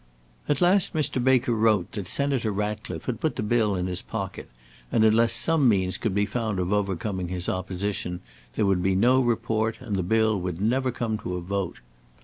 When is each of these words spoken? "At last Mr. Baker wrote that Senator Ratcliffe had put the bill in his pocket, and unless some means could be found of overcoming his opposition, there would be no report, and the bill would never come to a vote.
"At 0.49 0.61
last 0.61 0.95
Mr. 0.95 1.23
Baker 1.23 1.53
wrote 1.53 1.91
that 1.91 2.07
Senator 2.07 2.51
Ratcliffe 2.51 3.05
had 3.05 3.21
put 3.21 3.35
the 3.35 3.43
bill 3.43 3.75
in 3.75 3.85
his 3.85 4.01
pocket, 4.01 4.49
and 4.91 5.05
unless 5.05 5.31
some 5.31 5.69
means 5.69 5.99
could 5.99 6.15
be 6.15 6.25
found 6.25 6.57
of 6.57 6.73
overcoming 6.73 7.27
his 7.27 7.47
opposition, 7.47 8.21
there 8.53 8.65
would 8.65 8.81
be 8.81 8.95
no 8.95 9.21
report, 9.21 9.79
and 9.79 9.95
the 9.95 10.01
bill 10.01 10.39
would 10.41 10.59
never 10.59 10.89
come 10.89 11.19
to 11.19 11.35
a 11.35 11.41
vote. 11.41 11.81